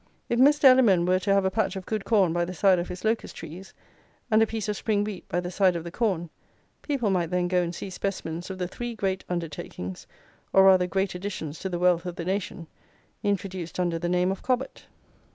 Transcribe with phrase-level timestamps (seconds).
[0.29, 0.63] If Mr.
[0.63, 3.35] Elliman were to have a patch of good corn by the side of his locust
[3.35, 3.75] trees,
[4.31, 6.31] and a piece of spring wheat by the side of the corn,
[6.81, 10.07] people might then go and see specimens of the three great undertakings,
[10.53, 12.65] or rather, great additions to the wealth of the nation,
[13.21, 14.87] introduced under the name of Cobbett.